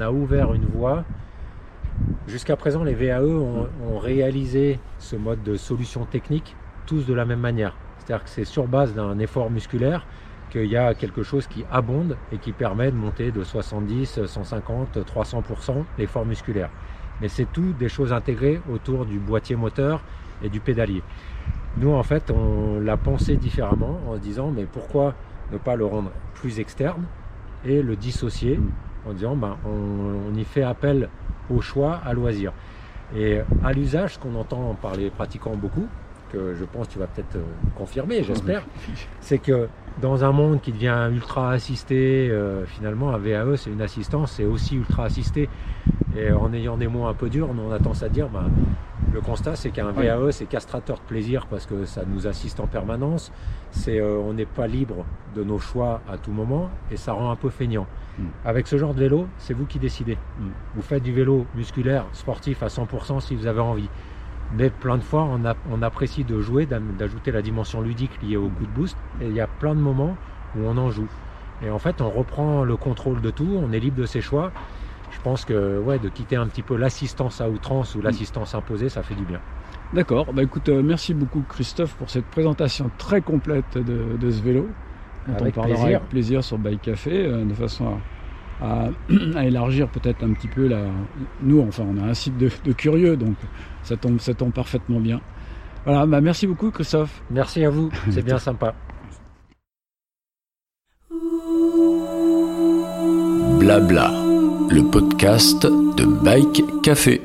a 0.00 0.10
ouvert 0.10 0.52
une 0.54 0.66
voie. 0.66 1.04
Jusqu'à 2.26 2.56
présent, 2.56 2.82
les 2.82 2.94
VAE 2.94 3.22
ont, 3.22 3.68
ont 3.88 3.98
réalisé 3.98 4.80
ce 4.98 5.14
mode 5.14 5.42
de 5.44 5.56
solution 5.56 6.04
technique 6.04 6.56
tous 6.86 7.06
de 7.06 7.14
la 7.14 7.24
même 7.24 7.40
manière. 7.40 7.76
C'est-à-dire 7.98 8.24
que 8.24 8.30
c'est 8.30 8.44
sur 8.44 8.66
base 8.66 8.94
d'un 8.94 9.18
effort 9.18 9.50
musculaire 9.50 10.06
qu'il 10.50 10.66
y 10.66 10.76
a 10.76 10.94
quelque 10.94 11.22
chose 11.22 11.46
qui 11.46 11.64
abonde 11.70 12.16
et 12.32 12.38
qui 12.38 12.52
permet 12.52 12.90
de 12.90 12.96
monter 12.96 13.32
de 13.32 13.42
70, 13.42 14.26
150, 14.26 14.98
300% 14.98 15.84
l'effort 15.98 16.24
musculaire. 16.24 16.70
Mais 17.20 17.28
c'est 17.28 17.46
tout 17.50 17.72
des 17.72 17.88
choses 17.88 18.12
intégrées 18.12 18.60
autour 18.70 19.06
du 19.06 19.18
boîtier 19.18 19.56
moteur 19.56 20.04
et 20.42 20.48
du 20.48 20.60
pédalier. 20.60 21.02
Nous, 21.76 21.90
en 21.92 22.02
fait, 22.02 22.30
on 22.30 22.78
l'a 22.80 22.96
pensé 22.96 23.36
différemment 23.36 24.00
en 24.08 24.14
se 24.14 24.20
disant, 24.20 24.50
mais 24.50 24.66
pourquoi 24.66 25.14
ne 25.52 25.58
pas 25.58 25.76
le 25.76 25.84
rendre 25.86 26.10
plus 26.34 26.60
externe 26.60 27.04
et 27.64 27.82
le 27.82 27.96
dissocier 27.96 28.58
en 29.06 29.12
disant, 29.12 29.36
ben, 29.36 29.56
on, 29.64 30.32
on 30.32 30.34
y 30.34 30.44
fait 30.44 30.62
appel 30.62 31.08
au 31.50 31.60
choix, 31.60 32.00
à 32.04 32.12
loisir. 32.12 32.52
Et 33.16 33.38
à 33.62 33.72
l'usage, 33.72 34.14
ce 34.14 34.18
qu'on 34.18 34.34
entend 34.34 34.74
par 34.74 34.96
les 34.96 35.10
pratiquants 35.10 35.56
beaucoup, 35.56 35.86
que 36.36 36.54
je 36.54 36.64
pense 36.64 36.88
que 36.88 36.92
tu 36.94 36.98
vas 36.98 37.06
peut-être 37.06 37.36
euh, 37.36 37.44
confirmer, 37.76 38.22
j'espère, 38.22 38.62
c'est 39.20 39.38
que 39.38 39.68
dans 40.00 40.24
un 40.24 40.32
monde 40.32 40.60
qui 40.60 40.72
devient 40.72 41.08
ultra 41.10 41.52
assisté, 41.52 42.28
euh, 42.30 42.66
finalement 42.66 43.14
un 43.14 43.18
VAE 43.18 43.56
c'est 43.56 43.70
une 43.70 43.80
assistance, 43.80 44.32
c'est 44.32 44.44
aussi 44.44 44.76
ultra 44.76 45.04
assisté. 45.04 45.48
Et 46.16 46.32
en 46.32 46.52
ayant 46.52 46.76
des 46.76 46.88
mots 46.88 47.06
un 47.06 47.14
peu 47.14 47.28
durs, 47.28 47.50
on 47.50 47.72
a 47.72 47.78
tendance 47.78 48.02
à 48.02 48.08
dire, 48.08 48.28
ben, 48.28 48.50
le 49.12 49.20
constat 49.20 49.56
c'est 49.56 49.70
qu'un. 49.70 49.92
VAE 49.92 50.30
c'est 50.32 50.46
castrateur 50.46 50.96
de 50.96 51.02
plaisir 51.02 51.46
parce 51.46 51.66
que 51.66 51.84
ça 51.84 52.02
nous 52.06 52.26
assiste 52.26 52.60
en 52.60 52.66
permanence. 52.66 53.32
C'est, 53.70 54.00
euh, 54.00 54.18
on 54.18 54.34
n'est 54.34 54.46
pas 54.46 54.66
libre 54.66 55.04
de 55.34 55.44
nos 55.44 55.58
choix 55.58 56.00
à 56.08 56.18
tout 56.18 56.32
moment 56.32 56.70
et 56.90 56.96
ça 56.96 57.12
rend 57.12 57.30
un 57.30 57.36
peu 57.36 57.50
feignant. 57.50 57.86
Mm. 58.18 58.24
Avec 58.44 58.66
ce 58.66 58.76
genre 58.76 58.94
de 58.94 59.00
vélo, 59.00 59.26
c'est 59.38 59.54
vous 59.54 59.66
qui 59.66 59.78
décidez. 59.78 60.16
Mm. 60.38 60.48
Vous 60.74 60.82
faites 60.82 61.02
du 61.02 61.12
vélo 61.12 61.46
musculaire, 61.54 62.06
sportif 62.12 62.62
à 62.62 62.68
100% 62.68 63.20
si 63.20 63.34
vous 63.34 63.46
avez 63.46 63.60
envie. 63.60 63.88
Mais 64.50 64.70
plein 64.70 64.98
de 64.98 65.02
fois, 65.04 65.24
on, 65.24 65.44
a- 65.44 65.58
on 65.64 65.82
apprécie 65.82 66.24
de 66.24 66.40
jouer, 66.40 66.66
d'ajouter 66.66 67.32
la 67.32 67.42
dimension 67.42 67.80
ludique 67.80 68.20
liée 68.22 68.36
au 68.36 68.50
coup 68.50 68.66
de 68.66 68.72
boost. 68.72 69.02
Et 69.20 69.28
il 69.28 69.34
y 69.34 69.40
a 69.40 69.48
plein 69.48 69.74
de 69.74 69.80
moments 69.80 70.18
où 70.54 70.64
on 70.66 70.76
en 70.78 70.90
joue. 70.90 71.10
Et 71.60 71.70
en 71.70 71.78
fait, 71.78 72.00
on 72.00 72.10
reprend 72.10 72.64
le 72.64 72.76
contrôle 72.76 73.20
de 73.20 73.30
tout, 73.30 73.56
on 73.58 73.72
est 73.72 73.80
libre 73.80 73.98
de 73.98 74.06
ses 74.06 74.20
choix. 74.20 74.52
Je 75.10 75.20
pense 75.20 75.44
que 75.44 75.78
ouais, 75.78 75.98
de 75.98 76.08
quitter 76.08 76.36
un 76.36 76.48
petit 76.48 76.62
peu 76.62 76.76
l'assistance 76.76 77.40
à 77.40 77.50
outrance 77.50 77.94
ou 77.94 78.02
l'assistance 78.02 78.54
imposée, 78.54 78.88
ça 78.88 79.02
fait 79.02 79.14
du 79.16 79.26
bien. 79.26 79.42
D'accord. 79.92 80.32
Bah 80.34 80.42
écoute, 80.42 80.68
euh, 80.68 80.82
merci 80.82 81.14
beaucoup 81.14 81.44
Christophe 81.44 81.96
pour 81.96 82.10
cette 82.10 82.28
présentation 82.28 82.90
très 82.90 83.22
complète 83.22 83.78
de, 83.78 84.16
de 84.16 84.30
ce 84.30 84.40
vélo. 84.42 84.76
dont 85.26 85.34
Avec 85.34 85.48
on 85.48 85.52
parlera 85.52 85.76
plaisir. 85.76 86.00
avec 86.00 86.08
plaisir 86.08 86.44
sur 86.44 86.58
Bike 86.58 86.82
Café, 86.82 87.24
euh, 87.26 87.44
de 87.44 87.54
façon 87.54 87.86
à, 87.88 88.06
à, 88.62 89.44
élargir 89.44 89.88
peut-être 89.88 90.24
un 90.24 90.32
petit 90.32 90.48
peu 90.48 90.66
la. 90.66 90.82
Nous, 91.42 91.60
enfin, 91.60 91.84
on 91.88 92.02
a 92.02 92.06
un 92.06 92.14
site 92.14 92.36
de, 92.38 92.72
curieux, 92.72 93.16
donc 93.16 93.36
ça 93.82 93.96
tombe, 93.96 94.20
ça 94.20 94.34
tombe 94.34 94.52
parfaitement 94.52 95.00
bien. 95.00 95.20
Voilà, 95.84 96.06
bah 96.06 96.20
merci 96.20 96.46
beaucoup, 96.46 96.70
Christophe. 96.70 97.22
Merci 97.30 97.64
à 97.64 97.70
vous, 97.70 97.90
c'est 98.10 98.24
bien 98.24 98.38
sympa. 98.38 98.74
Blabla, 103.58 104.10
le 104.70 104.90
podcast 104.90 105.62
de 105.64 106.04
Bike 106.04 106.62
Café. 106.82 107.20